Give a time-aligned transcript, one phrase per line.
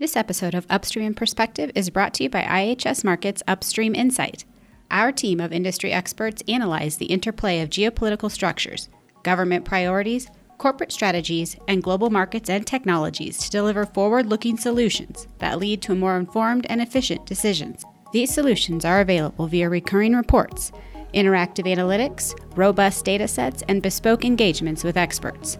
[0.00, 4.44] This episode of Upstream Perspective is brought to you by IHS Markit's Upstream Insight.
[4.92, 8.88] Our team of industry experts analyze the interplay of geopolitical structures,
[9.24, 15.58] government priorities, corporate strategies, and global markets and technologies to deliver forward looking solutions that
[15.58, 17.84] lead to more informed and efficient decisions.
[18.12, 20.70] These solutions are available via recurring reports,
[21.12, 25.58] interactive analytics, robust data sets, and bespoke engagements with experts.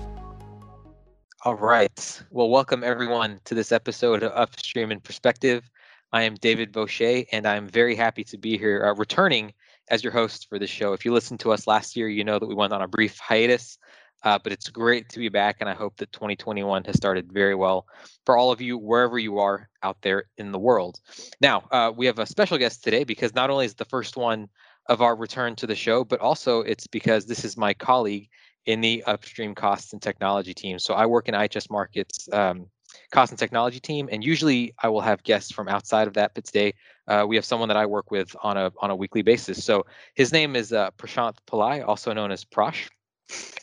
[1.45, 2.21] All right.
[2.31, 5.69] Well, welcome everyone to this episode of Upstream in Perspective.
[6.11, 9.53] I am David Boucher, and I'm very happy to be here, uh, returning
[9.89, 10.91] as your host for this show.
[10.91, 13.17] If you listened to us last year, you know that we went on a brief
[13.19, 13.77] hiatus,
[14.23, 17.55] uh, but it's great to be back, and I hope that 2021 has started very
[17.55, 17.85] well
[18.25, 20.99] for all of you, wherever you are out there in the world.
[21.41, 24.47] Now, uh, we have a special guest today because not only is the first one
[24.87, 28.29] of our return to the show, but also it's because this is my colleague
[28.65, 30.79] in the upstream costs and technology team.
[30.79, 32.27] So I work in IHS Markit's.
[32.33, 32.67] um,
[33.11, 34.09] cost and technology team.
[34.11, 36.33] And usually I will have guests from outside of that.
[36.33, 36.73] But today
[37.07, 39.63] uh, we have someone that I work with on a on a weekly basis.
[39.63, 42.89] So his name is uh, Prashant Pillai, also known as Prash.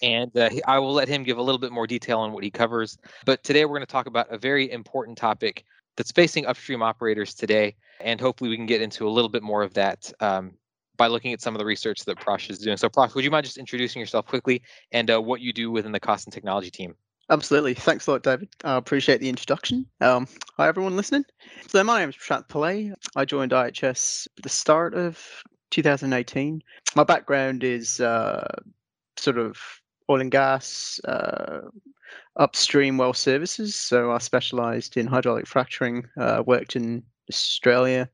[0.02, 2.50] And uh, I will let him give a little bit more detail on what he
[2.50, 2.98] covers.
[3.24, 5.64] But today we're going to talk about a very important topic
[5.96, 7.74] that's facing upstream operators today.
[8.00, 10.52] And hopefully we can get into a little bit more of that um,
[10.96, 12.76] by looking at some of the research that Prosh is doing.
[12.76, 15.92] So, Prosh, would you mind just introducing yourself quickly and uh, what you do within
[15.92, 16.94] the cost and technology team?
[17.28, 17.74] Absolutely.
[17.74, 18.48] Thanks a lot, David.
[18.64, 19.86] I appreciate the introduction.
[20.00, 21.24] Um, hi, everyone listening.
[21.68, 22.94] So, my name is Prashant Pillai.
[23.16, 26.62] I joined IHS at the start of 2018.
[26.94, 28.46] My background is uh,
[29.18, 29.58] sort of
[30.10, 31.60] oil and gas, uh,
[32.36, 33.74] upstream well services.
[33.74, 38.08] So, I specialized in hydraulic fracturing, uh, worked in Australia,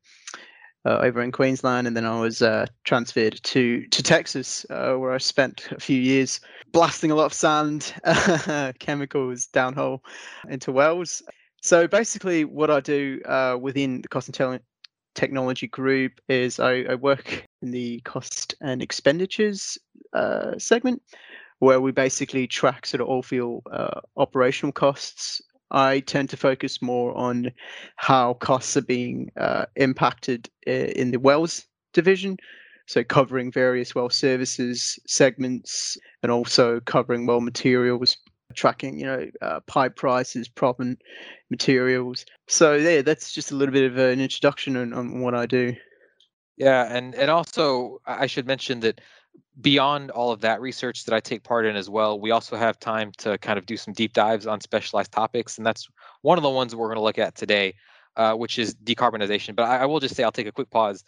[0.85, 5.13] uh, over in Queensland, and then I was uh, transferred to to Texas, uh, where
[5.13, 6.41] I spent a few years
[6.73, 7.95] blasting a lot of sand,
[8.79, 10.01] chemicals downhole
[10.49, 11.23] into wells.
[11.61, 14.35] So basically, what I do uh, within the cost and
[15.15, 19.79] technology group is I, I, work in the cost and expenditures
[20.13, 21.03] uh, segment,
[21.59, 25.43] where we basically track sort of oil field uh, operational costs
[25.73, 27.51] I tend to focus more on
[27.97, 32.37] how costs are being uh, impacted in the wells division.
[32.87, 38.19] So, covering various well services segments and also covering well materials,
[38.55, 40.99] tracking, you know, uh, pipe prices, proppant
[41.53, 42.27] materials.
[42.49, 45.77] So, yeah, that's just a little bit of an introduction on, on what I do.
[46.57, 49.01] Yeah, and and also I should mention that
[49.61, 52.79] beyond all of that research that I take part in as well, we also have
[52.79, 55.59] time to kind of do some deep dives on specialized topics.
[55.59, 55.89] And that's
[56.23, 57.75] one of the ones we're going to look at today,
[58.17, 59.55] uh, which is decarbonization.
[59.55, 61.05] But I, I, will just say, I'll take a quick pause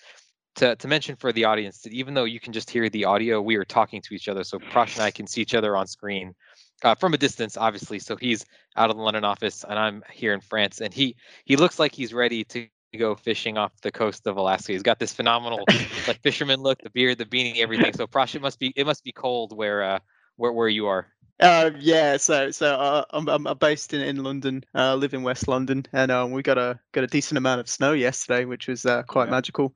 [0.56, 3.41] to, to mention for the audience that even though you can just hear the audio,
[3.41, 4.44] we are talking to each other.
[4.44, 6.34] So Prash and I can see each other on screen.
[6.83, 7.99] Uh, from a distance, obviously.
[7.99, 8.45] So he's
[8.77, 10.81] out of the London office, and I'm here in France.
[10.81, 12.67] And he he looks like he's ready to
[12.99, 14.73] go fishing off the coast of Alaska.
[14.73, 15.65] He's got this phenomenal
[16.07, 17.93] like fisherman look, the beard, the beanie, everything.
[17.95, 19.99] So Prash, it must be it must be cold where uh
[20.37, 21.09] where where you are.
[21.41, 25.49] Uh, yeah, so so uh, I'm I'm based in, in London, uh, live in West
[25.49, 28.87] London, and um, we got a got a decent amount of snow yesterday, which was
[28.87, 29.33] uh, quite yeah.
[29.33, 29.75] magical.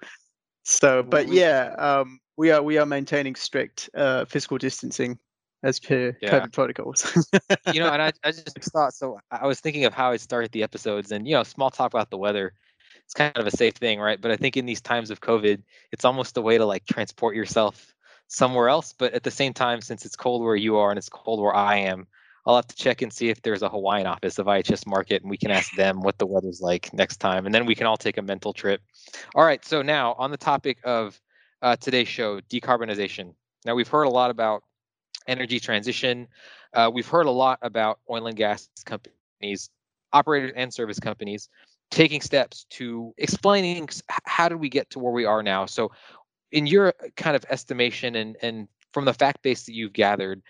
[0.62, 5.18] So, but yeah, um, we are we are maintaining strict uh, physical distancing
[5.62, 6.40] as per yeah.
[6.40, 7.28] COVID protocols.
[7.72, 9.18] you know, and I, I just thought so.
[9.30, 12.10] I was thinking of how I started the episodes, and you know, small talk about
[12.10, 12.52] the weather
[13.08, 14.20] it's kind of a safe thing, right?
[14.20, 17.34] But I think in these times of COVID, it's almost a way to like transport
[17.34, 17.94] yourself
[18.26, 18.92] somewhere else.
[18.92, 21.56] But at the same time, since it's cold where you are and it's cold where
[21.56, 22.06] I am,
[22.44, 25.30] I'll have to check and see if there's a Hawaiian office of IHS Markit, and
[25.30, 27.46] we can ask them what the weather's like next time.
[27.46, 28.82] And then we can all take a mental trip.
[29.34, 29.64] All right.
[29.64, 31.18] So now on the topic of
[31.62, 33.32] uh, today's show, decarbonization.
[33.64, 34.64] Now we've heard a lot about
[35.28, 36.26] energy transition.
[36.74, 39.70] Uh, we've heard a lot about oil and gas companies,
[40.12, 41.48] operators and service companies
[41.90, 43.88] taking steps to explaining
[44.24, 45.66] how did we get to where we are now.
[45.66, 45.90] So,
[46.50, 50.42] in your kind of estimation and and from the fact base that you've gathered,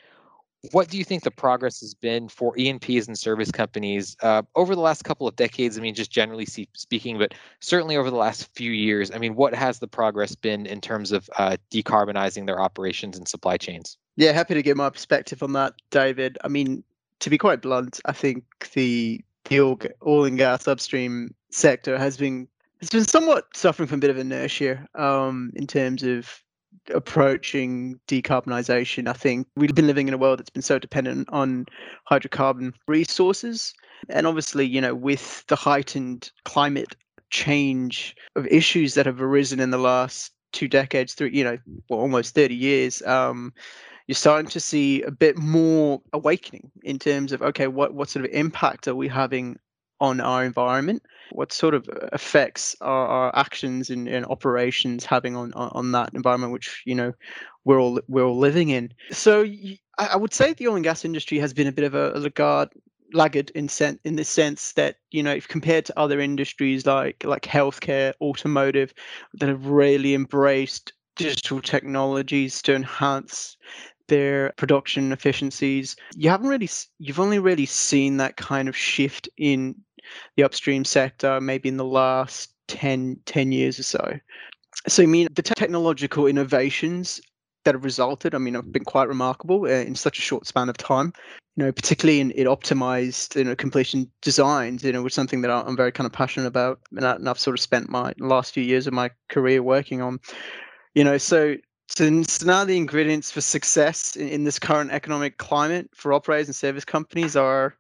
[0.73, 4.75] what do you think the progress has been for E&Ps and service companies uh, over
[4.75, 5.79] the last couple of decades?
[5.79, 9.11] I mean, just generally speaking, but certainly over the last few years.
[9.11, 13.27] I mean, what has the progress been in terms of uh, decarbonizing their operations and
[13.27, 13.99] supply chains?
[14.19, 16.39] Yeah, happy to get my perspective on that, David.
[16.43, 16.83] I mean,
[17.21, 18.43] to be quite blunt, I think
[18.75, 22.49] the the oil, and gas upstream sector has been
[22.81, 26.43] has been somewhat suffering from a bit of inertia um, in terms of
[26.93, 29.09] approaching decarbonization.
[29.09, 31.67] I think we've been living in a world that's been so dependent on
[32.11, 33.73] hydrocarbon resources.
[34.09, 36.97] And obviously, you know, with the heightened climate
[37.31, 42.01] change of issues that have arisen in the last two decades, three, you know, well,
[42.01, 43.53] almost 30 years, um,
[44.09, 48.25] you're starting to see a bit more awakening in terms of okay, what what sort
[48.25, 49.59] of impact are we having
[50.01, 51.03] on our environment?
[51.33, 55.93] What sort of uh, effects are our actions and, and operations having on, on, on
[55.93, 57.13] that environment, which you know
[57.65, 58.93] we're all we're all living in?
[59.11, 59.43] So
[59.99, 62.13] I, I would say the oil and gas industry has been a bit of a,
[62.13, 62.71] a laggard
[63.13, 67.25] laggard in sen- in the sense that you know if compared to other industries like
[67.25, 68.95] like healthcare automotive
[69.35, 73.57] that have really embraced digital technologies to enhance
[74.09, 76.69] their production efficiencies you haven't really
[76.99, 79.75] you've only really seen that kind of shift in
[80.37, 84.21] the upstream sector maybe in the last 10, 10 years or so.
[84.87, 87.21] So, I mean, the technological innovations
[87.65, 90.69] that have resulted, I mean, have been quite remarkable uh, in such a short span
[90.69, 91.13] of time.
[91.57, 95.41] You know, particularly in, in optimized, you know, completion designs, you know, which is something
[95.41, 98.55] that I'm very kind of passionate about, and, and I've sort of spent my last
[98.55, 100.21] few years of my career working on.
[100.95, 101.57] You know, so
[101.89, 106.55] so, now the ingredients for success in, in this current economic climate for operators and
[106.55, 107.75] service companies are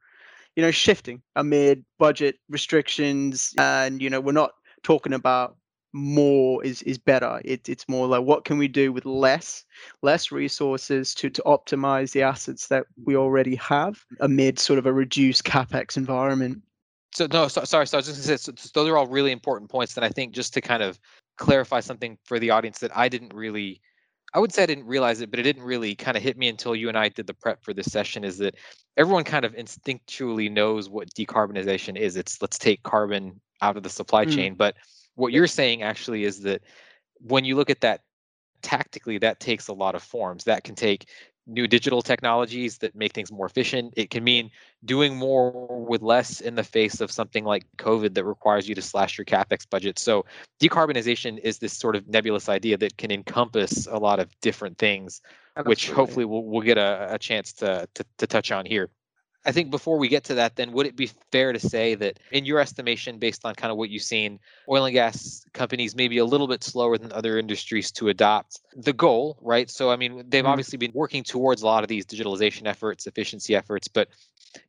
[0.59, 5.57] you know, shifting amid budget restrictions, and you know, we're not talking about
[5.93, 7.41] more is is better.
[7.45, 9.65] It, it's more like what can we do with less
[10.03, 14.93] less resources to to optimize the assets that we already have amid sort of a
[14.93, 16.61] reduced capex environment.
[17.15, 18.99] So no, so, sorry, so I was just going to say, so, so those are
[18.99, 20.99] all really important points, and I think just to kind of
[21.37, 23.81] clarify something for the audience that I didn't really
[24.35, 26.49] I would say I didn't realize it, but it didn't really kind of hit me
[26.49, 28.25] until you and I did the prep for this session.
[28.25, 28.57] Is that
[28.97, 32.17] everyone kind of instinctually knows what decarbonization is?
[32.17, 34.35] It's let's take carbon out of the supply mm.
[34.35, 34.55] chain.
[34.55, 34.77] But
[35.15, 36.63] what you're saying actually is that
[37.21, 38.03] when you look at that
[38.63, 40.45] tactically, that takes a lot of forms.
[40.45, 41.09] That can take
[41.49, 43.95] new digital technologies that make things more efficient.
[43.97, 44.51] It can mean
[44.85, 48.83] doing more with less in the face of something like COVID that requires you to
[48.83, 49.99] slash your capex budget.
[49.99, 50.27] So
[50.61, 55.23] decarbonization is this sort of nebulous idea that can encompass a lot of different things,
[55.57, 55.71] Absolutely.
[55.71, 58.91] which hopefully we'll, we'll get a, a chance to, to, to touch on here.
[59.47, 62.19] I think before we get to that, then would it be fair to say that,
[62.33, 66.09] in your estimation, based on kind of what you've seen, oil and gas companies may
[66.09, 69.71] be a little bit slower than other industries to adopt the goal, right?
[69.71, 70.51] So, I mean, they've mm-hmm.
[70.51, 74.09] obviously been working towards a lot of these digitalization efforts, efficiency efforts, but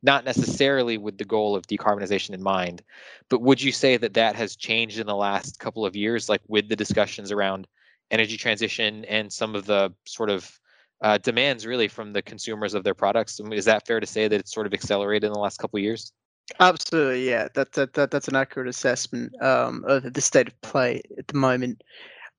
[0.02, 2.82] not necessarily with the goal of decarbonization in mind.
[3.28, 6.42] But would you say that that has changed in the last couple of years, like
[6.48, 7.66] with the discussions around
[8.10, 10.58] energy transition and some of the sort of
[11.02, 13.40] uh, demands really from the consumers of their products.
[13.52, 15.82] Is that fair to say that it's sort of accelerated in the last couple of
[15.82, 16.12] years?
[16.58, 17.48] Absolutely, yeah.
[17.54, 21.36] That, that, that that's an accurate assessment um, of the state of play at the
[21.36, 21.82] moment.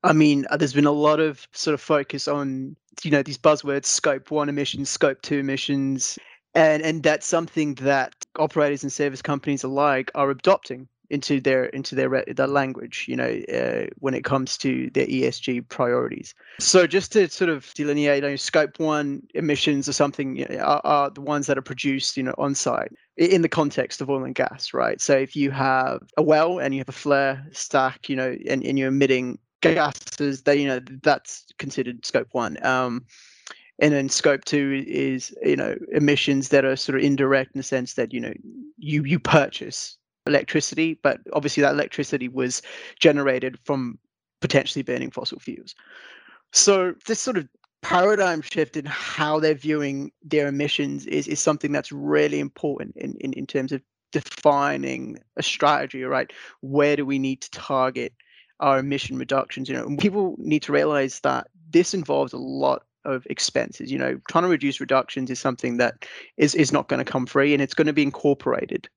[0.04, 3.38] I mean, uh, there's been a lot of sort of focus on you know these
[3.38, 6.20] buzzwords: scope one emissions, scope two emissions,
[6.54, 11.94] and and that's something that operators and service companies alike are adopting into their into
[11.94, 16.34] their their language you know uh, when it comes to their ESG priorities.
[16.60, 20.60] So just to sort of delineate you know, scope 1 emissions or something you know,
[20.60, 24.10] are, are, the ones that are produced you know on site in the context of
[24.10, 25.02] oil and gas right?
[25.02, 28.64] So if you have a well and you have a flare stack you know and,
[28.64, 33.06] and you're emitting gases that you know that's considered scope 1 um,
[33.80, 37.64] and then scope two is you know emissions that are sort of indirect in the
[37.64, 38.34] sense that you know
[38.78, 39.98] you you purchase
[40.28, 42.62] electricity, but obviously that electricity was
[43.00, 43.98] generated from
[44.40, 45.76] potentially burning fossil fuels.
[46.52, 47.48] So this sort of
[47.82, 53.16] paradigm shift in how they're viewing their emissions is, is something that's really important in,
[53.20, 56.32] in, in terms of defining a strategy, right?
[56.62, 58.14] Where do we need to target
[58.60, 59.70] our emission reductions?
[59.70, 63.92] You know, people need to realize that this involves a lot of expenses.
[63.92, 66.06] You know, trying to reduce reductions is something that
[66.38, 68.90] is, is not going to come free and it's going to be incorporated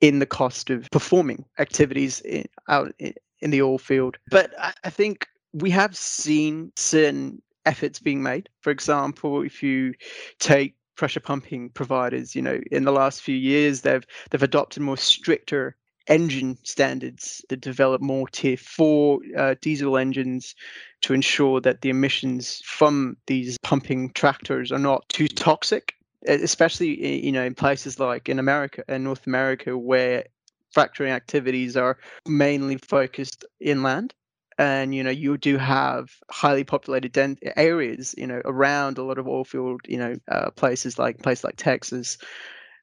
[0.00, 3.14] in the cost of performing activities in, out in,
[3.50, 4.16] the oil field.
[4.30, 8.48] But I, I think we have seen certain efforts being made.
[8.60, 9.94] For example, if you
[10.38, 14.96] take pressure pumping providers, you know, in the last few years they've they've adopted more
[14.96, 20.54] stricter engine standards that develop more tier four uh, diesel engines
[21.00, 25.94] to ensure that the emissions from these pumping tractors are not too toxic
[26.26, 30.24] especially you know in places like in America and North America where
[30.70, 34.14] fracturing activities are mainly focused inland
[34.58, 39.18] and you know you do have highly populated den- areas you know around a lot
[39.18, 42.18] of oil field you know uh, places like places like Texas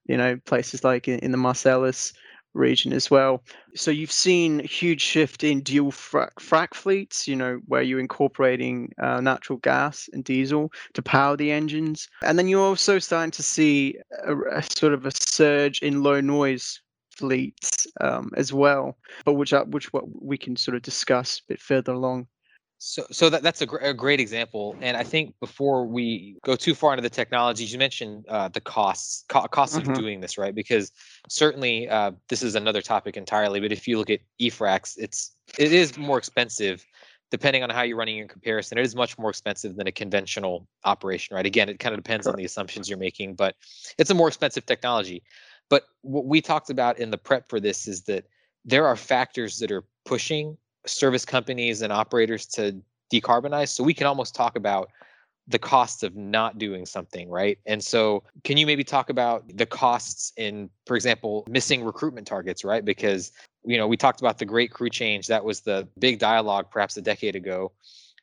[0.05, 2.13] you know places like in, in the Marcellus
[2.53, 3.43] region as well.
[3.75, 8.93] So you've seen huge shift in dual frac, frac fleets, you know, where you're incorporating
[9.01, 12.07] uh, natural gas and diesel to power the engines.
[12.23, 16.21] And then you're also starting to see a, a sort of a surge in low
[16.21, 21.39] noise fleets um, as well, but which are, which what we can sort of discuss
[21.39, 22.27] a bit further along.
[22.83, 24.75] So, so that, that's a, gr- a great example.
[24.81, 28.59] And I think before we go too far into the technologies, you mentioned uh, the
[28.59, 29.89] costs, co- costs Mhm.
[29.89, 30.55] of doing this, right?
[30.55, 30.91] Because
[31.29, 33.59] certainly uh, this is another topic entirely.
[33.59, 36.83] But if you look at EFRACs, it's it is more expensive,
[37.29, 38.79] depending on how you're running your comparison.
[38.79, 41.45] It is much more expensive than a conventional operation, right?
[41.45, 43.55] Again, it kind of depends on the assumptions you're making, but
[43.99, 45.21] it's a more expensive technology.
[45.69, 48.25] But what we talked about in the prep for this is that
[48.65, 53.69] there are factors that are pushing service companies and operators to decarbonize.
[53.69, 54.89] So we can almost talk about
[55.47, 57.57] the costs of not doing something, right?
[57.65, 62.63] And so can you maybe talk about the costs in, for example, missing recruitment targets,
[62.63, 62.85] right?
[62.85, 63.31] Because
[63.63, 65.27] you know, we talked about the great crew change.
[65.27, 67.71] That was the big dialogue perhaps a decade ago.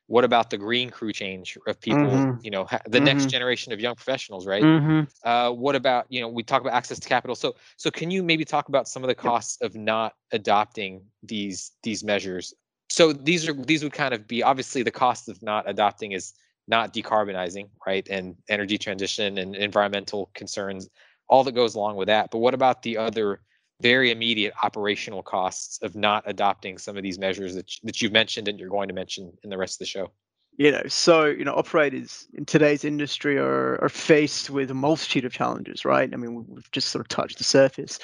[0.09, 2.43] What about the green crew change of people, Mhm.
[2.43, 3.31] you know, the next Mhm.
[3.35, 4.63] generation of young professionals, right?
[4.63, 5.01] Mm-hmm.
[5.23, 8.23] uh, what about you know we talk about access to capital so so can you
[8.23, 12.53] maybe talk about some of the costs of not adopting these these measures
[12.89, 16.33] so these are these would kind of be obviously the cost of not adopting is
[16.67, 20.87] not decarbonizing right and energy transition and environmental concerns
[21.27, 23.41] all that goes along with that but what about the other
[23.81, 28.47] very immediate operational costs of not adopting some of these measures that, that you've mentioned
[28.47, 30.11] and you're going to mention in the rest of the show.
[30.57, 35.23] You know so you know operators in today's industry are, are faced with a multitude
[35.23, 36.09] of challenges right?
[36.13, 37.97] I mean we- we've just sort of touched the surface.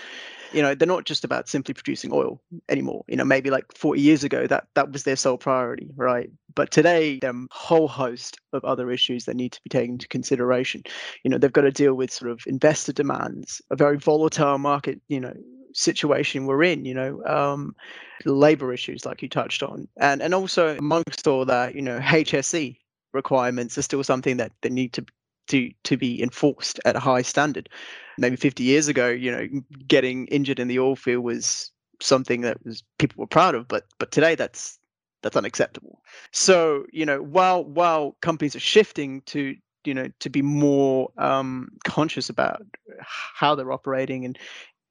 [0.53, 3.03] You know they're not just about simply producing oil anymore.
[3.09, 6.29] You know maybe like 40 years ago that that was their sole priority right?
[6.53, 9.95] But today there are a whole host of other issues that need to be taken
[9.95, 10.83] into consideration.
[11.25, 15.01] You know they've got to deal with sort of investor demands a very volatile market
[15.09, 15.33] you know
[15.75, 17.75] situation we're in you know um
[18.23, 19.87] labor issues like you touched on.
[19.97, 22.77] And and also amongst all that you know hse
[23.13, 25.05] requirements are still something that they need to
[25.47, 27.69] to to be enforced at a high standard.
[28.17, 29.47] Maybe 50 years ago you know
[29.87, 33.85] getting injured in the oil field was something that was people were proud of but
[33.99, 34.79] but today that's
[35.23, 36.01] that's unacceptable.
[36.31, 41.69] So you know while while companies are shifting to you know to be more um,
[41.83, 42.63] conscious about
[43.01, 44.37] how they're operating and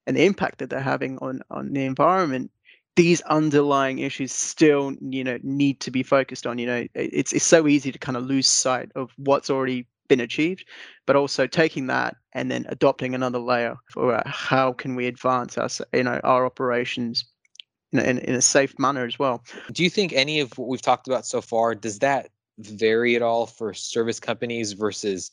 [0.06, 2.50] and the impact that they're having on on the environment
[2.96, 7.44] these underlying issues still you know need to be focused on you know it's it's
[7.44, 10.66] so easy to kind of lose sight of what's already been achieved
[11.06, 15.56] but also taking that and then adopting another layer for uh, how can we advance
[15.58, 17.25] our s- you know our operations
[17.92, 19.42] in, in, in a safe manner as well
[19.73, 23.23] Do you think any of what we've talked about so far does that vary at
[23.23, 25.30] all for service companies versus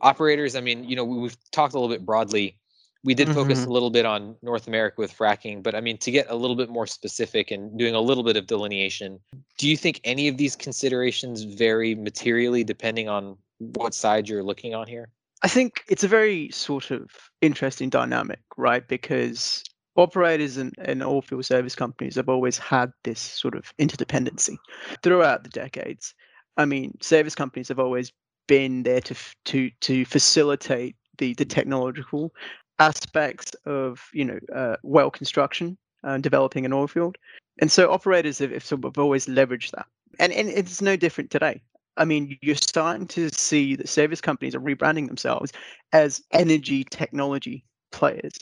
[0.00, 0.56] operators?
[0.56, 2.56] I mean, you know, we've talked a little bit broadly.
[3.04, 3.70] We did focus mm-hmm.
[3.70, 6.54] a little bit on North America with fracking, but I mean, to get a little
[6.54, 9.18] bit more specific and doing a little bit of delineation,
[9.58, 14.74] do you think any of these considerations vary materially depending on what side you're looking
[14.74, 15.08] on here?
[15.42, 18.86] I think it's a very sort of interesting dynamic, right?
[18.86, 19.64] Because
[19.96, 24.56] operators and, and oil field service companies have always had this sort of interdependency
[25.02, 26.14] throughout the decades.
[26.56, 28.12] I mean, service companies have always
[28.46, 29.14] been there to
[29.46, 32.34] to to facilitate the the technological
[32.82, 37.16] aspects of you know uh, well construction and developing an oil field,
[37.60, 39.86] and so operators have, have sort of always leveraged that,
[40.18, 41.62] and and it's no different today.
[41.96, 45.52] I mean, you're starting to see that service companies are rebranding themselves
[45.92, 48.32] as energy technology players.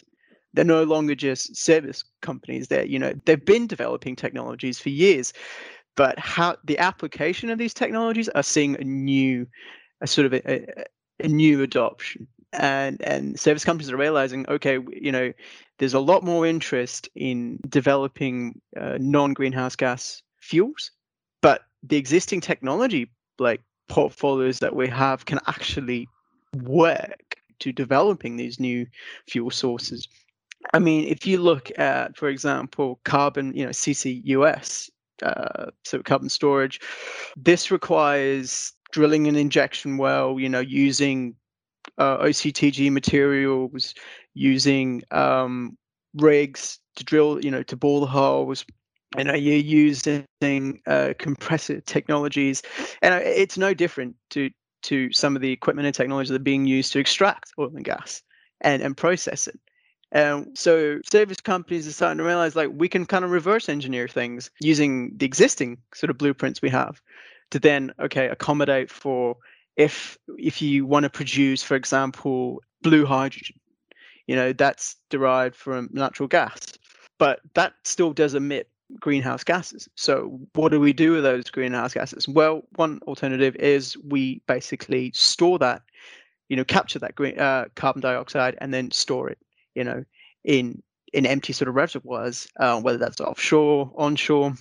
[0.54, 2.68] They're no longer just service companies.
[2.68, 5.32] They're, you know, they've been developing technologies for years,
[5.96, 9.46] but how the application of these technologies are seeing a new,
[10.00, 10.84] a sort of a, a,
[11.24, 12.28] a new adoption.
[12.52, 15.32] And and service companies are realizing, okay, you know,
[15.78, 20.90] there's a lot more interest in developing uh, non-greenhouse gas fuels,
[21.42, 26.08] but the existing technology like portfolios that we have can actually
[26.62, 28.86] work to developing these new
[29.28, 30.08] fuel sources.
[30.74, 34.90] I mean, if you look at, for example, carbon, you know, CCUS,
[35.22, 36.80] uh, so carbon storage,
[37.36, 41.34] this requires drilling an injection well, you know, using
[41.98, 43.94] uh, OCTG materials,
[44.34, 45.76] using um,
[46.14, 48.64] rigs to drill, you know, to bore the holes,
[49.18, 52.62] you know you're using uh, compressor technologies?
[53.02, 54.50] And uh, it's no different to
[54.82, 57.84] to some of the equipment and technology that are being used to extract oil and
[57.84, 58.22] gas
[58.60, 59.58] and and process it.
[60.12, 64.08] And so service companies are starting to realize like we can kind of reverse engineer
[64.08, 67.00] things using the existing sort of blueprints we have
[67.50, 69.36] to then okay accommodate for
[69.80, 73.56] if if you want to produce for example blue hydrogen
[74.26, 76.58] you know that's derived from natural gas
[77.18, 78.68] but that still does emit
[78.98, 79.88] greenhouse gases.
[79.94, 82.26] So, what do we do with those greenhouse gases?
[82.26, 85.82] Well, one alternative is we basically store that,
[86.48, 89.38] you know, capture that green uh, carbon dioxide and then store it,
[89.74, 90.04] you know,
[90.44, 90.82] in
[91.12, 94.54] in empty sort of reservoirs, uh, whether that's offshore, onshore.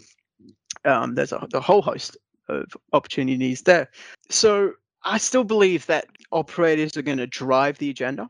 [0.86, 3.90] Um, there's a, a whole host of opportunities there.
[4.30, 4.74] So
[5.04, 8.30] I still believe that operators are going to drive the agenda,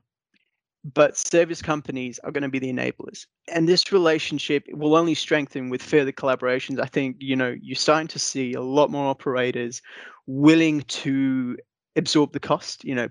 [0.94, 3.26] but service companies are going to be the enablers.
[3.52, 6.80] And this relationship will only strengthen with further collaborations.
[6.80, 9.82] I think, you know, you're starting to see a lot more operators
[10.28, 11.58] willing to
[11.96, 13.10] absorb the cost, you know,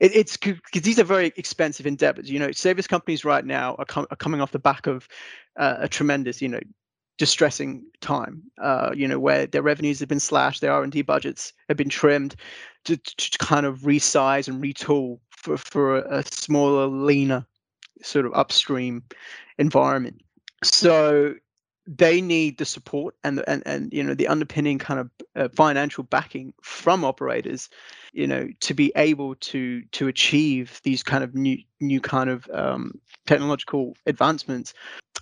[0.00, 2.30] it, it's because these are very expensive endeavors.
[2.30, 5.08] You know, service companies right now are, com- are coming off the back of
[5.58, 6.60] uh, a tremendous, you know,
[7.18, 8.42] distressing time.
[8.62, 11.76] Uh, you know, where their revenues have been slashed, their R and D budgets have
[11.76, 12.36] been trimmed
[12.84, 17.46] to, to kind of resize and retool for for a, smaller, leaner,
[18.02, 19.02] sort of upstream
[19.58, 20.20] environment.
[20.62, 21.34] So
[21.86, 25.48] they need the support and the, and and you know the underpinning kind of uh,
[25.48, 27.68] financial backing from operators
[28.12, 32.48] you know to be able to to achieve these kind of new new kind of
[32.52, 32.92] um,
[33.26, 34.72] technological advancements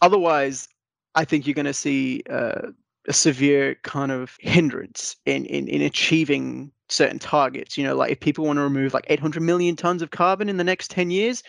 [0.03, 0.69] otherwise
[1.15, 2.69] i think you're going to see uh,
[3.09, 8.21] a severe kind of hindrance in, in in achieving certain targets you know like if
[8.21, 11.43] people want to remove like 800 million tons of carbon in the next 10 years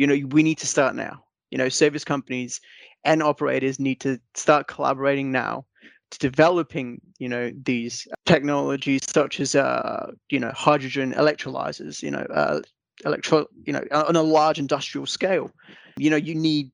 [0.00, 1.22] you know we need to start now.
[1.50, 2.60] You know service companies
[3.04, 5.66] and operators need to start collaborating now
[6.10, 12.26] to developing you know these technologies such as uh, you know hydrogen electrolyzers you know
[12.34, 12.60] uh,
[13.04, 15.50] electro you know on a large industrial scale.
[15.98, 16.70] You know you need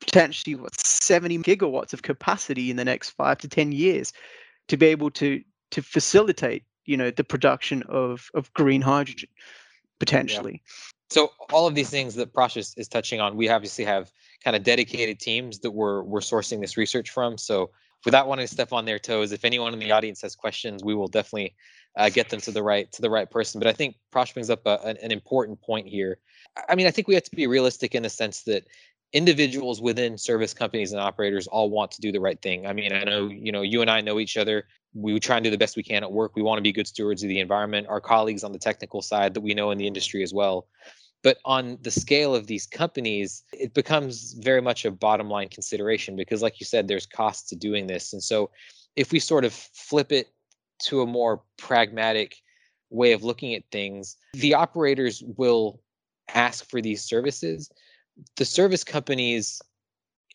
[0.00, 4.14] potentially what 70 gigawatts of capacity in the next 5 to 10 years
[4.68, 5.42] to be able to
[5.72, 9.28] to facilitate you know the production of of green hydrogen
[9.98, 10.72] potentially yeah.
[11.10, 14.10] so all of these things that Prash is, is touching on we obviously have
[14.42, 17.38] kind of dedicated teams that we're we're sourcing this research from.
[17.38, 17.70] So
[18.04, 20.94] without wanting to step on their toes, if anyone in the audience has questions, we
[20.94, 21.54] will definitely
[21.96, 23.58] uh, get them to the right to the right person.
[23.58, 26.18] But I think Prash brings up a, an, an important point here.
[26.68, 28.66] I mean, I think we have to be realistic in the sense that
[29.12, 32.66] individuals within service companies and operators all want to do the right thing.
[32.66, 34.66] I mean, I know you know you and I know each other.
[34.94, 36.34] We try and do the best we can at work.
[36.34, 37.86] We want to be good stewards of the environment.
[37.88, 40.66] Our colleagues on the technical side that we know in the industry as well.
[41.22, 46.16] But on the scale of these companies, it becomes very much a bottom line consideration
[46.16, 48.12] because, like you said, there's costs to doing this.
[48.12, 48.50] And so,
[48.96, 50.28] if we sort of flip it
[50.84, 52.36] to a more pragmatic
[52.88, 55.80] way of looking at things, the operators will
[56.34, 57.70] ask for these services.
[58.36, 59.60] The service companies,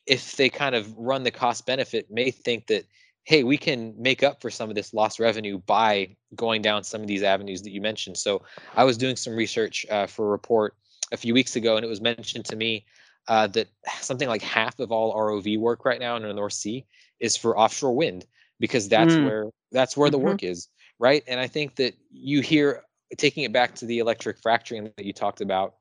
[0.05, 2.85] if they kind of run the cost benefit, may think that
[3.25, 7.01] hey, we can make up for some of this lost revenue by going down some
[7.01, 8.17] of these avenues that you mentioned.
[8.17, 8.43] So
[8.75, 10.75] I was doing some research uh, for a report
[11.11, 12.85] a few weeks ago, and it was mentioned to me
[13.27, 13.67] uh, that
[13.99, 16.85] something like half of all ROV work right now in the North Sea
[17.19, 18.25] is for offshore wind
[18.59, 19.25] because that's mm.
[19.25, 20.11] where that's where mm-hmm.
[20.11, 21.23] the work is, right?
[21.27, 22.83] And I think that you hear
[23.17, 25.75] taking it back to the electric fracturing that you talked about.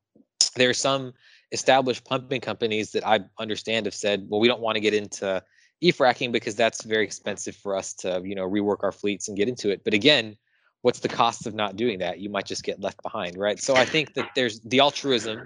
[0.56, 1.12] There are some
[1.52, 5.42] established pumping companies that I understand have said, well, we don't want to get into
[5.80, 9.48] e-fracking because that's very expensive for us to you know rework our fleets and get
[9.48, 9.82] into it.
[9.84, 10.36] But again
[10.82, 12.18] what's the cost of not doing that?
[12.18, 13.58] You might just get left behind right?
[13.58, 15.42] So i think that there's the altruism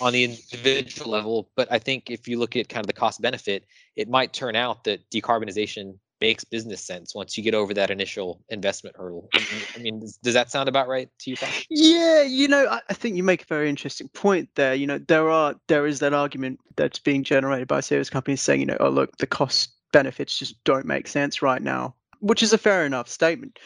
[0.00, 3.20] on the individual level but i think if you look at kind of the cost
[3.20, 3.64] benefit
[3.96, 8.40] it might turn out that decarbonization makes business sense once you get over that initial
[8.48, 9.28] investment hurdle.
[9.34, 11.36] I mean, does, that sound about right to you?
[11.70, 14.74] Yeah, you know, I, I, think you make a very interesting point there.
[14.74, 18.60] You know, there are there is that argument that's being generated by service companies saying,
[18.60, 22.52] you know, oh look, the cost benefits just don't make sense right now, which is
[22.52, 23.58] a fair enough statement.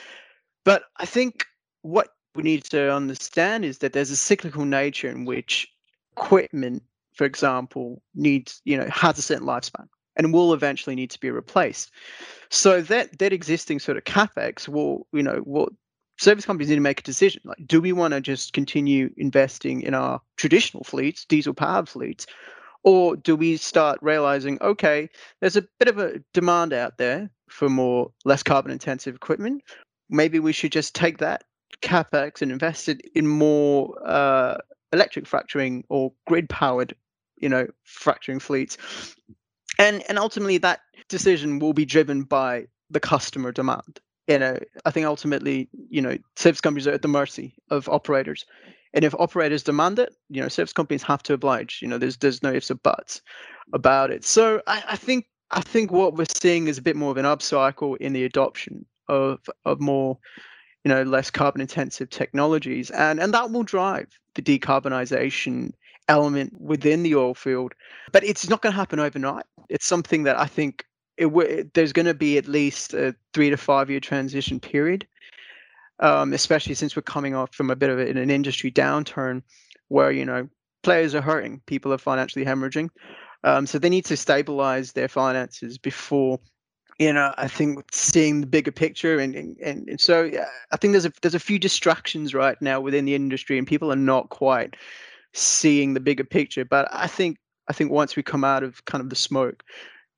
[0.65, 1.45] But I think
[1.83, 5.69] what we need to understand is that there's a cyclical nature in which
[6.17, 6.83] equipment,
[7.15, 11.31] for example, needs, you know, has a certain lifespan and will eventually need to be
[11.31, 11.91] replaced.
[12.51, 15.71] So that that existing sort of capex will, you know, will
[16.19, 17.43] service companies need to make a decision.
[17.45, 22.27] Like, do we want to just continue investing in our traditional fleets, diesel powered fleets,
[22.85, 25.09] or do we start realizing, okay,
[25.41, 29.63] there's a bit of a demand out there for more less carbon intensive equipment.
[30.11, 31.45] Maybe we should just take that
[31.81, 34.59] capex and invest it in more uh,
[34.93, 36.95] electric fracturing or grid powered,
[37.37, 38.77] you know, fracturing fleets
[39.79, 44.01] and and ultimately that decision will be driven by the customer demand.
[44.29, 48.45] You know i think ultimately you know service companies are at the mercy of operators.
[48.95, 51.81] And if operators demand it you know service companies have to oblige.
[51.83, 53.21] You know there's there's no ifs or buts
[53.73, 54.25] about it.
[54.25, 57.25] So i, I think i think what we're seeing is a bit more of an
[57.25, 60.19] upcycle in the adoption of of more
[60.85, 62.91] you know less carbon intensive technologies.
[62.91, 65.73] And and that will drive the decarbonization
[66.09, 67.75] element within the oil field.
[68.13, 69.45] But it's not going to happen overnight.
[69.69, 70.85] It's something that I think
[71.17, 75.07] it w- there's going to be at least a three to five year transition period,
[76.01, 79.43] um, especially since we're coming off from a bit of an industry downturn
[79.89, 80.49] where, you know,
[80.83, 82.89] players are hurting, people are financially hemorrhaging.
[83.45, 86.39] Um, so they need to stabilize their finances before
[86.99, 90.93] you know, I think seeing the bigger picture and and, and so yeah, I think
[90.93, 94.29] there's a there's a few distractions right now within the industry, and people are not
[94.29, 94.77] quite
[95.33, 96.65] seeing the bigger picture.
[96.65, 99.63] But I think I think once we come out of kind of the smoke,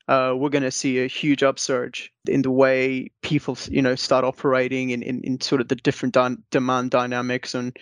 [0.08, 4.24] uh, we're going to see a huge upsurge in the way people, you know, start
[4.24, 7.76] operating in, in, in sort of the different dy- demand dynamics and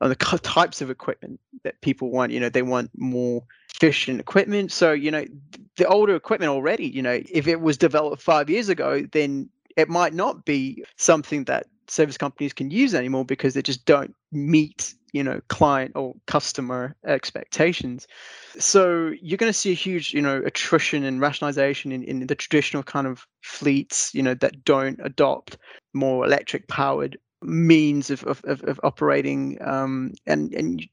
[0.00, 2.32] on the types of equipment that people want.
[2.32, 3.42] You know, they want more
[3.74, 4.72] efficient equipment.
[4.72, 5.24] So, you know,
[5.76, 9.88] the older equipment already, you know, if it was developed five years ago, then it
[9.88, 14.94] might not be something that service companies can use anymore because they just don't meet
[15.12, 18.06] you know client or customer expectations.
[18.58, 22.34] So you're going to see a huge you know attrition and rationalization in, in the
[22.34, 25.58] traditional kind of fleets you know that don't adopt
[25.92, 30.86] more electric powered means of, of, of, operating um, and and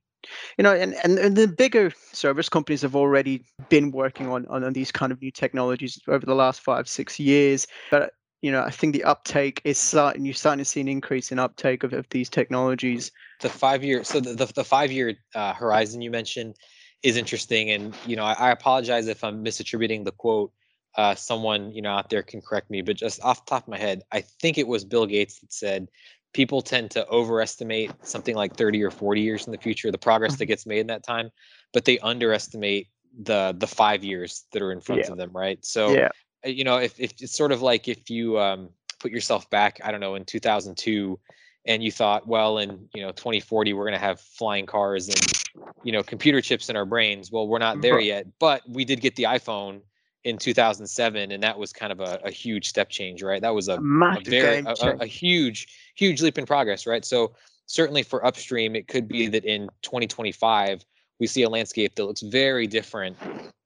[0.58, 4.63] you know and, and, and the bigger service companies have already been working on, on,
[4.63, 7.67] on these kind of new technologies over the last five six years.
[7.91, 11.32] But you know i think the uptake is starting you're starting to see an increase
[11.32, 15.15] in uptake of, of these technologies the five year so the, the, the five year
[15.36, 16.56] uh, horizon you mentioned
[17.04, 20.52] is interesting and you know I, I apologize if i'm misattributing the quote
[20.95, 23.67] uh, someone you know out there can correct me but just off the top of
[23.67, 25.88] my head i think it was bill gates that said
[26.34, 30.38] people tend to overestimate something like 30 or 40 years in the future the progress
[30.38, 30.50] that mm-hmm.
[30.50, 31.30] gets made in that time
[31.71, 32.88] but they underestimate
[33.23, 35.12] the the five years that are in front yeah.
[35.12, 36.10] of them right so yeah.
[36.45, 38.69] Uh, you know if, if it's sort of like if you um,
[39.00, 41.19] put yourself back i don't know in 2002
[41.67, 45.73] and you thought well in you know 2040 we're going to have flying cars and
[45.84, 47.32] you know computer chips in our brains.
[47.32, 49.82] Well we're not there yet but we did get the iphone
[50.23, 53.41] in 2007 and that was kind of a, a huge step change right?
[53.41, 57.06] That was a, a very a, a, huge huge leap in progress right?
[57.06, 57.34] So
[57.65, 60.86] certainly for upstream it could be that in 2025
[61.19, 63.17] we see a landscape that looks very different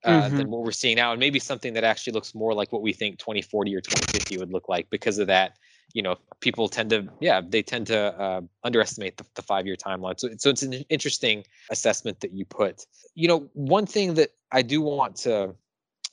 [0.04, 0.38] uh, mm-hmm.
[0.38, 2.94] than what we're seeing now and maybe something that actually looks more like what we
[2.94, 5.58] think 2040 or 2050 would look like because of that
[5.94, 9.76] you know people tend to yeah they tend to uh, underestimate the, the five year
[9.76, 10.20] timeline.
[10.20, 12.86] So, so it's an interesting assessment that you put.
[13.16, 15.56] You know one thing that i do want to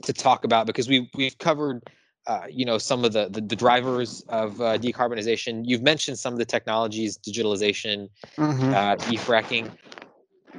[0.02, 1.82] to talk about because we we've covered
[2.26, 5.62] uh, you know some of the the, the drivers of uh, decarbonization.
[5.64, 8.74] You've mentioned some of the technologies digitalization mm-hmm.
[8.74, 9.70] uh, e-fracking.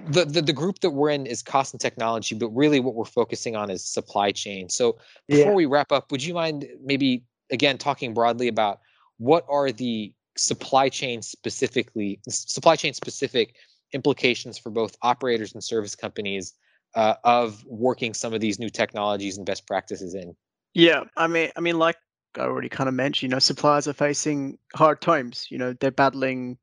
[0.07, 3.05] The, the the group that we're in is cost and technology but really what we're
[3.05, 4.69] focusing on is supply chain.
[4.69, 5.55] So before yeah.
[5.55, 8.79] we wrap up would you mind maybe again talking broadly about
[9.19, 13.55] what are the supply chain specifically supply chain specific
[13.93, 16.53] implications for both operators and service companies
[16.95, 20.35] uh, of working some of these new technologies and best practices in?
[20.73, 21.97] Yeah i mean i mean like
[22.37, 25.91] i already kind of mentioned you know suppliers are facing hard times you know they're
[25.91, 26.57] battling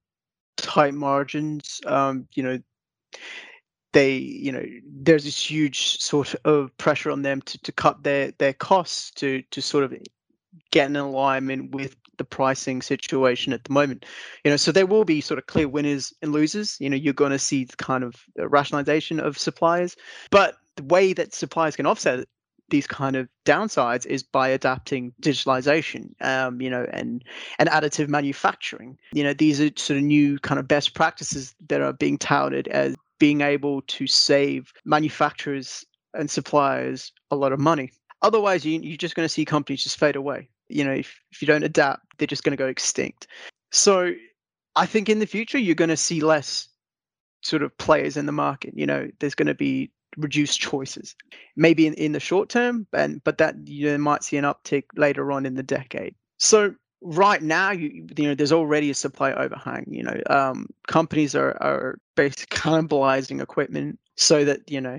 [0.56, 2.58] tight margins um you know
[3.92, 8.30] they you know there's this huge sort of pressure on them to, to cut their
[8.32, 9.94] their costs to to sort of
[10.70, 14.04] get in alignment with the pricing situation at the moment.
[14.44, 16.76] You know, so there will be sort of clear winners and losers.
[16.80, 19.96] You know, you're going to see the kind of rationalization of suppliers,
[20.30, 22.26] but the way that suppliers can offset
[22.68, 27.24] these kind of downsides is by adapting digitalization um, you know and
[27.58, 31.80] and additive manufacturing you know these are sort of new kind of best practices that
[31.80, 37.90] are being touted as being able to save manufacturers and suppliers a lot of money
[38.22, 41.40] otherwise you, you're just going to see companies just fade away you know if, if
[41.40, 43.26] you don't adapt they're just going to go extinct.
[43.72, 44.12] So
[44.78, 46.68] i think in the future you're going to see less
[47.40, 51.14] sort of players in the market you know there's going to be reduced choices.
[51.56, 55.30] Maybe in, in the short term and but that you might see an uptick later
[55.32, 56.14] on in the decade.
[56.38, 61.34] So right now you you know there's already a supply overhang you know um, companies
[61.34, 64.98] are are basically cannibalizing equipment so that you know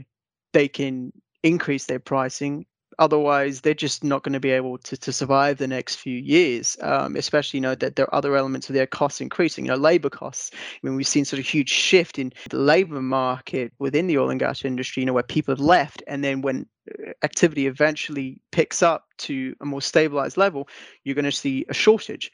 [0.53, 1.12] they can
[1.43, 2.65] increase their pricing
[2.99, 6.77] otherwise they're just not going to be able to, to survive the next few years
[6.81, 9.77] um, especially you know that there are other elements of their costs increasing you know
[9.77, 10.51] labor costs.
[10.53, 14.29] I mean we've seen sort of huge shift in the labor market within the oil
[14.29, 18.41] and gas industry you know where people have left and then when uh, activity eventually
[18.51, 20.67] picks up to a more stabilized level
[21.03, 22.31] you're going to see a shortage.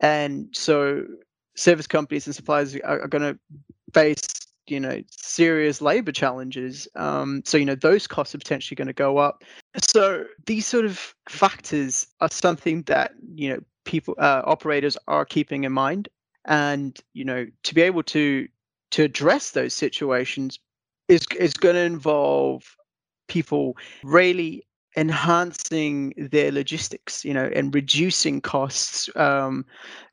[0.00, 1.04] And so
[1.54, 3.38] service companies and suppliers are, are going to
[3.92, 8.88] face you know serious labor challenges um, so you know those costs are potentially going
[8.88, 9.44] to go up.
[9.78, 15.64] So these sort of factors are something that you know people uh, operators are keeping
[15.64, 16.08] in mind.
[16.46, 18.48] And you know to be able to
[18.92, 20.58] to address those situations
[21.08, 22.76] is is going to involve
[23.28, 24.64] people really
[24.96, 29.64] enhancing their logistics you know and reducing costs um,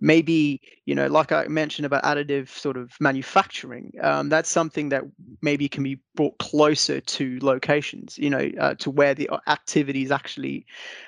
[0.01, 5.03] maybe you know like i mentioned about additive sort of manufacturing um, that's something that
[5.41, 10.11] maybe can be brought closer to locations you know uh, to where the activity is
[10.11, 10.65] actually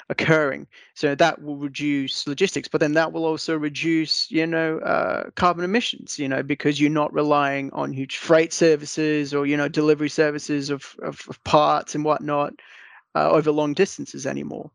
[0.10, 0.68] occurring.
[0.94, 5.64] So that will reduce logistics but then that will also reduce you know uh, carbon
[5.64, 10.10] emissions you know because you're not relying on huge freight services or you know delivery
[10.10, 12.54] services of, of, of parts and whatnot
[13.15, 14.69] uh, over long distances anymore.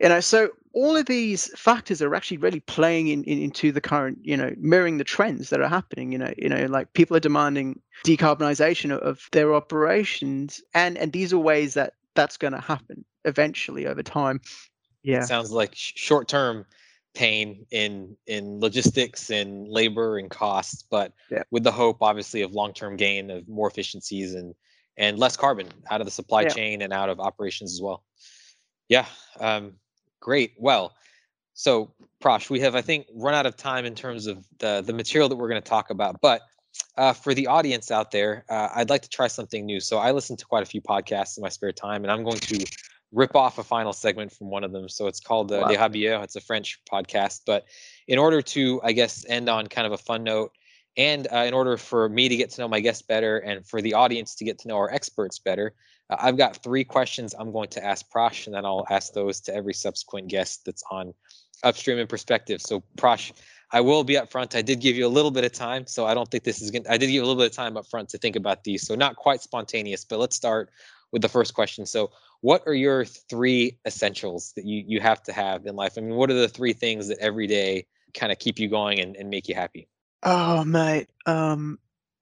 [0.00, 3.80] You know, so all of these factors are actually really playing in, in, into the
[3.80, 6.12] current, you know, mirroring the trends that are happening.
[6.12, 11.12] You know, you know, like people are demanding decarbonization of, of their operations, and and
[11.12, 14.40] these are ways that that's going to happen eventually over time.
[15.02, 16.64] Yeah, sounds like short term
[17.14, 21.42] pain in in logistics and labor and costs, but yeah.
[21.50, 24.54] with the hope, obviously, of long term gain of more efficiencies and
[24.98, 26.48] and less carbon out of the supply yeah.
[26.48, 28.02] chain and out of operations as well.
[28.88, 29.06] Yeah,
[29.40, 29.74] um,
[30.20, 30.52] great.
[30.58, 30.94] Well,
[31.54, 34.92] so Prosh, we have I think run out of time in terms of the the
[34.92, 36.42] material that we're going to talk about, but
[36.96, 39.80] uh, for the audience out there, uh, I'd like to try something new.
[39.80, 42.38] So I listen to quite a few podcasts in my spare time, and I'm going
[42.40, 42.64] to
[43.12, 44.88] rip off a final segment from one of them.
[44.88, 45.88] So it's called uh, wow.
[45.88, 46.24] Les.
[46.24, 47.64] It's a French podcast, but
[48.06, 50.52] in order to, I guess, end on kind of a fun note,
[50.98, 53.80] and uh, in order for me to get to know my guests better and for
[53.80, 55.72] the audience to get to know our experts better,
[56.10, 59.40] uh, I've got three questions I'm going to ask Prash, and then I'll ask those
[59.42, 61.14] to every subsequent guest that's on
[61.62, 62.60] Upstream and Perspective.
[62.60, 63.32] So, Prash,
[63.70, 64.56] I will be up front.
[64.56, 66.72] I did give you a little bit of time, so I don't think this is
[66.72, 68.34] going to, I did give you a little bit of time up front to think
[68.34, 68.84] about these.
[68.84, 70.70] So, not quite spontaneous, but let's start
[71.12, 71.86] with the first question.
[71.86, 75.94] So, what are your three essentials that you, you have to have in life?
[75.96, 78.98] I mean, what are the three things that every day kind of keep you going
[78.98, 79.88] and, and make you happy?
[80.22, 81.08] Oh, mate.
[81.26, 81.78] Um,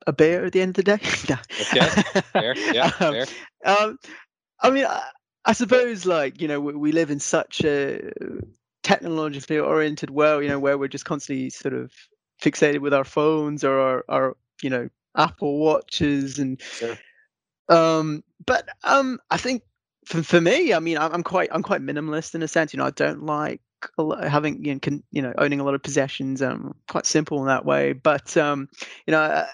[0.06, 1.00] a beer at the end of the day.
[1.60, 1.88] Okay.
[2.32, 2.54] Fair.
[2.72, 2.90] Yeah.
[3.00, 3.26] Um, fair.
[3.64, 3.98] Um,
[4.60, 5.02] I mean, I,
[5.44, 8.12] I suppose like you know we, we live in such a
[8.82, 11.92] technologically oriented world, you know, where we're just constantly sort of
[12.40, 16.60] fixated with our phones or our, our you know Apple watches and.
[16.60, 16.96] Sure.
[17.68, 19.62] Um, but um, I think
[20.04, 22.72] for, for me, I mean, I'm, I'm quite I'm quite minimalist in a sense.
[22.72, 23.60] You know, I don't like
[24.22, 26.42] having you know, can, you know owning a lot of possessions.
[26.42, 27.92] Um, quite simple in that way.
[27.92, 28.68] But um,
[29.06, 29.46] you know, uh,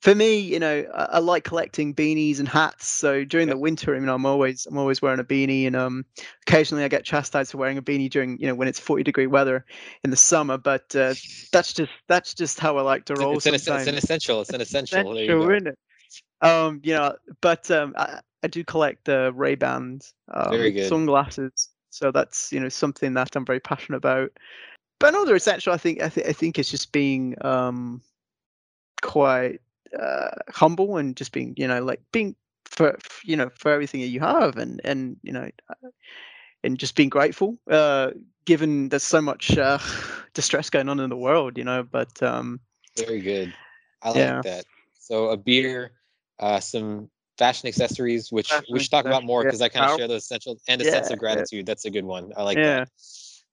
[0.00, 2.88] for me, you know, I, I, like collecting beanies and hats.
[2.88, 3.56] So during yep.
[3.56, 6.04] the winter, you know, I'm always I'm always wearing a beanie, and um,
[6.46, 9.26] occasionally I get chastised for wearing a beanie during you know when it's 40 degree
[9.26, 9.64] weather
[10.04, 10.58] in the summer.
[10.58, 11.14] But uh,
[11.52, 13.36] that's just that's just how I like to roll.
[13.36, 14.40] It's, an, it's an essential.
[14.40, 14.98] It's an essential.
[14.98, 15.78] essential isn't it?
[16.42, 20.54] Um, you know, but um, I, I do collect the Ray Bans um,
[20.88, 24.32] sunglasses so that's you know something that I'm very passionate about.
[24.98, 28.02] But another essential, I think, I, th- I think, it's just being um,
[29.00, 29.60] quite
[29.98, 34.08] uh, humble and just being, you know, like being for you know for everything that
[34.08, 35.88] you have, and and you know, uh,
[36.62, 37.58] and just being grateful.
[37.68, 38.10] Uh,
[38.44, 39.78] given there's so much uh,
[40.34, 41.82] distress going on in the world, you know.
[41.82, 42.60] But um,
[42.96, 43.52] very good.
[44.02, 44.40] I like yeah.
[44.42, 44.64] that.
[44.98, 45.92] So a beer,
[46.38, 49.66] uh, some fashion accessories, which fashion we should talk about more because yeah.
[49.66, 51.60] I kind of share those essential and a yeah, sense of gratitude.
[51.60, 51.70] Yeah.
[51.70, 52.32] That's a good one.
[52.36, 52.88] I like that.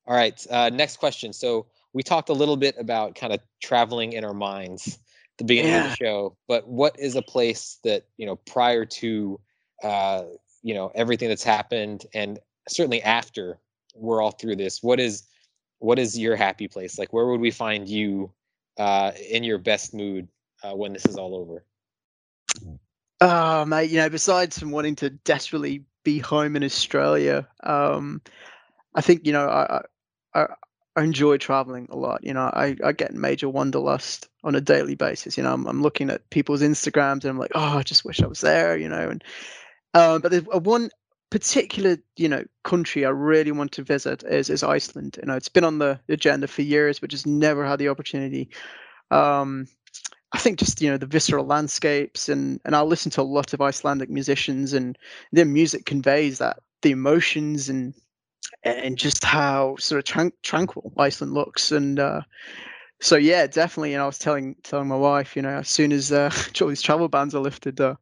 [0.06, 0.46] All right.
[0.50, 1.32] Uh, next question.
[1.32, 4.98] So we talked a little bit about kind of traveling in our minds
[5.38, 9.40] the beginning of the show, but what is a place that, you know, prior to,
[9.82, 10.24] uh,
[10.62, 13.58] you know, everything that's happened and certainly after
[13.94, 15.22] we're all through this, what is,
[15.78, 16.98] what is your happy place?
[16.98, 18.32] Like, where would we find you
[18.78, 20.28] uh, in your best mood
[20.62, 21.64] uh, when this is all over?
[23.20, 28.22] Oh, mate, you know, besides from wanting to desperately be home in Australia, um,
[28.94, 29.82] I think, you know, I,
[30.34, 30.46] I,
[30.96, 32.24] I enjoy traveling a lot.
[32.24, 35.36] You know, I, I get major wanderlust on a daily basis.
[35.36, 38.22] You know, I'm, I'm looking at people's Instagrams and I'm like, oh, I just wish
[38.22, 39.10] I was there, you know.
[39.10, 39.24] And
[39.94, 40.90] um, But there's one
[41.30, 45.18] particular, you know, country I really want to visit is, is Iceland.
[45.20, 48.50] You know, it's been on the agenda for years, but just never had the opportunity.
[49.10, 49.66] Um,
[50.32, 53.54] I think just you know the visceral landscapes and and I listen to a lot
[53.54, 54.98] of Icelandic musicians and
[55.32, 57.94] their music conveys that the emotions and
[58.62, 62.20] and just how sort of tran- tranquil Iceland looks and uh,
[63.00, 66.12] so yeah definitely and I was telling telling my wife you know as soon as
[66.12, 67.94] uh, all these travel bans are lifted uh,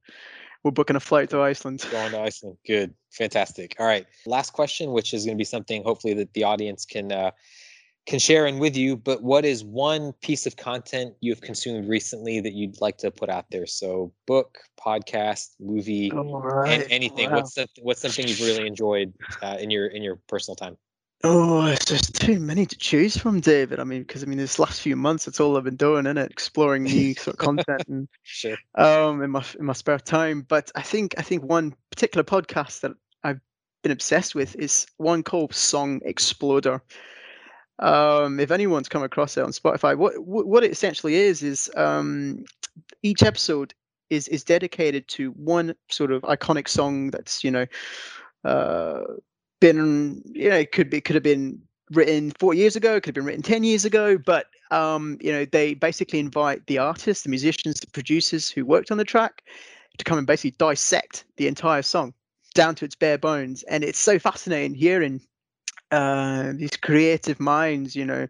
[0.66, 1.86] we're booking a flight to Iceland.
[1.92, 3.76] Going to Iceland, good, fantastic.
[3.78, 7.12] All right, last question, which is going to be something hopefully that the audience can
[7.12, 7.30] uh,
[8.06, 12.40] can share in with you, but what is one piece of content you've consumed recently
[12.40, 13.66] that you'd like to put out there?
[13.66, 16.82] So book, podcast, movie, right.
[16.82, 17.30] and anything.
[17.30, 17.36] Wow.
[17.36, 20.76] What's something, what's something you've really enjoyed uh, in your in your personal time?
[21.24, 23.80] Oh, it's just too many to choose from, David.
[23.80, 26.18] I mean, because I mean, this last few months, that's all I've been doing, in
[26.18, 28.56] it, exploring new sort of content and sure.
[28.76, 30.42] um in my in my spare time.
[30.42, 32.92] But I think I think one particular podcast that
[33.24, 33.40] I've
[33.82, 36.80] been obsessed with is one called Song Exploder.
[37.78, 42.44] Um, if anyone's come across it on Spotify, what what it essentially is is um,
[43.02, 43.74] each episode
[44.10, 47.66] is is dedicated to one sort of iconic song that's you know
[48.44, 49.02] uh,
[49.60, 51.60] been you know it could be could have been
[51.92, 55.44] written four years ago, could have been written ten years ago, but um, you know
[55.44, 59.42] they basically invite the artists, the musicians, the producers who worked on the track
[59.98, 62.12] to come and basically dissect the entire song
[62.54, 65.20] down to its bare bones, and it's so fascinating hearing
[65.90, 68.26] uh, these creative minds, you know,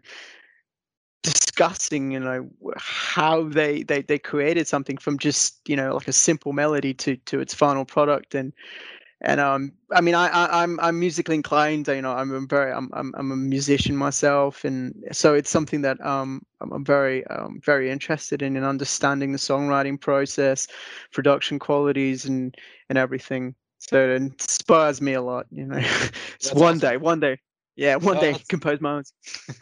[1.23, 6.13] discussing, you know, how they, they they created something from just you know like a
[6.13, 8.53] simple melody to to its final product, and
[9.21, 12.71] and um i mean I, I i'm i'm musically inclined you know i'm a very
[12.71, 14.63] I'm, I'm i'm a musician myself.
[14.63, 19.37] And so it's something that um i'm, very um very interested in in understanding the
[19.39, 20.67] songwriting process
[21.11, 22.55] production qualities and
[22.89, 23.55] and everything.
[23.79, 25.81] So it inspires me a lot you know.
[26.39, 26.79] So one awesome.
[26.79, 27.39] day one day
[27.77, 29.03] yeah one oh, day compose my own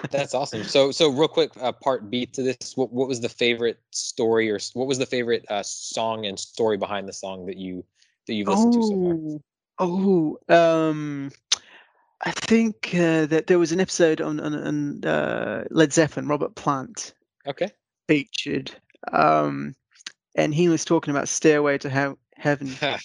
[0.10, 3.30] that's awesome so so real quick uh, part b to this what, what was the
[3.30, 7.58] favorite story or what was the favorite uh, song and story behind the song that
[7.58, 7.84] you
[8.28, 9.88] that you've listened oh, to so far?
[9.88, 11.32] Oh, oh um,
[12.22, 16.56] I think uh, that there was an episode on on, on uh, Led Zeppelin, Robert
[16.56, 17.14] Plant.
[17.48, 17.70] Okay.
[18.08, 18.72] Featured,
[19.12, 19.76] um,
[20.36, 22.72] and he was talking about Stairway to he- Heaven.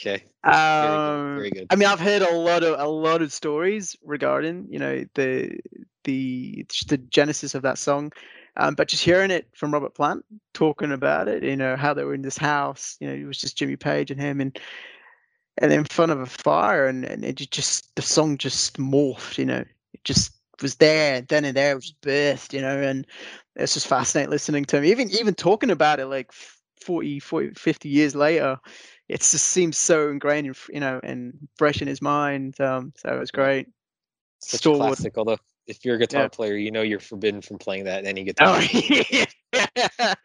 [0.00, 0.24] okay.
[0.44, 1.36] Um, very good.
[1.36, 1.66] Very good.
[1.70, 5.58] I mean, I've heard a lot of a lot of stories regarding you know the
[6.04, 8.12] the the genesis of that song.
[8.56, 12.02] Um, but just hearing it from Robert Plant talking about it, you know, how they
[12.02, 14.58] were in this house, you know, it was just Jimmy Page and him and
[15.58, 19.44] and in front of a fire and, and it just the song just morphed, you
[19.44, 19.64] know.
[19.94, 23.06] It just was there, then and there it was birthed, you know, and
[23.56, 24.84] it's just fascinating listening to him.
[24.84, 28.58] Even even talking about it like 40, 40 50 years later,
[29.08, 32.60] it just seems so ingrained, in, you know, and fresh in his mind.
[32.60, 33.68] Um, so it was great.
[34.40, 34.80] Such Stored.
[34.80, 36.28] a classic, although if you're a guitar yeah.
[36.28, 38.58] player, you know you're forbidden from playing that any guitar.
[38.60, 39.24] Oh, yeah.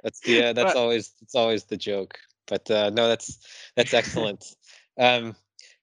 [0.04, 2.18] that's the uh, that's but, always that's always the joke.
[2.48, 3.40] But uh, no, that's
[3.76, 4.56] that's excellent.
[5.00, 5.36] um,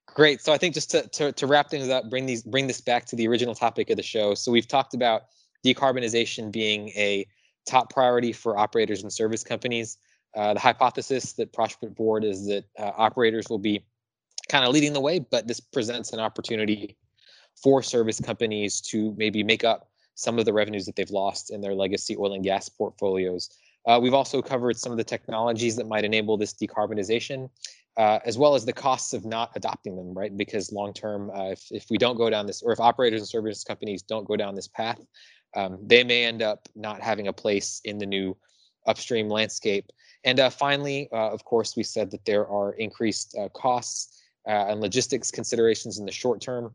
[0.07, 0.41] great.
[0.41, 3.07] So I think just to, to to wrap things up, bring these bring this back
[3.07, 4.35] to the original topic of the show.
[4.35, 5.23] So we've talked about
[5.65, 7.27] decarbonization being a
[7.67, 9.99] top priority for operators and service companies.
[10.35, 13.85] Uh, the hypothesis that Prash put forward is that uh, operators will be
[14.49, 16.97] kind of leading the way, but this presents an opportunity
[17.63, 21.61] for service companies to maybe make up some of the revenues that they've lost in
[21.61, 23.51] their legacy oil and gas portfolios.
[23.87, 27.49] Uh, we've also covered some of the technologies that might enable this decarbonization,
[27.97, 30.37] uh, as well as the costs of not adopting them, right?
[30.37, 33.29] Because long term, uh, if, if we don't go down this, or if operators and
[33.29, 35.01] service companies don't go down this path,
[35.57, 38.37] um, they may end up not having a place in the new
[38.87, 39.91] upstream landscape.
[40.25, 44.81] And uh, finally, uh, of course, we said that there are increased uh, costs and
[44.81, 46.73] logistics considerations in the short term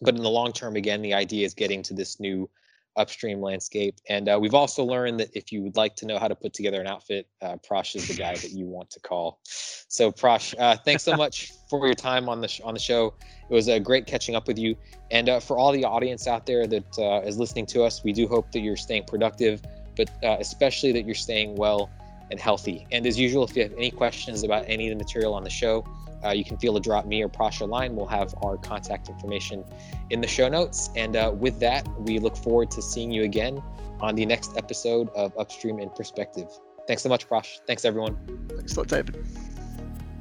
[0.00, 2.48] but in the long term, again, the idea is getting to this new
[2.96, 3.96] upstream landscape.
[4.08, 6.54] And uh, we've also learned that if you would like to know how to put
[6.54, 9.40] together an outfit, uh, Prash is the guy that you want to call.
[9.44, 13.14] So Prash, uh, thanks so much for your time on the sh- on the show.
[13.48, 14.76] It was uh, great catching up with you.
[15.10, 18.12] And uh, for all the audience out there that uh, is listening to us, we
[18.12, 19.62] do hope that you're staying productive,
[19.96, 21.90] but uh, especially that you're staying well
[22.30, 22.86] and healthy.
[22.92, 25.50] And as usual, if you have any questions about any of the material on the
[25.50, 25.86] show,
[26.24, 27.94] uh, you can feel to drop me or Prash a line.
[27.94, 29.64] We'll have our contact information
[30.10, 30.90] in the show notes.
[30.96, 33.62] And uh, with that, we look forward to seeing you again
[34.00, 36.48] on the next episode of Upstream in Perspective.
[36.86, 37.58] Thanks so much, Prash.
[37.66, 38.16] Thanks, everyone.
[38.48, 39.24] Thanks a lot, David.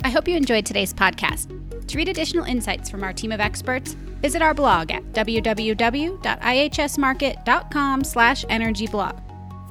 [0.04, 1.88] I hope you enjoyed today's podcast.
[1.88, 8.46] To read additional insights from our team of experts, visit our blog at www.ihsmarkit.com slash
[8.46, 9.25] energyblog.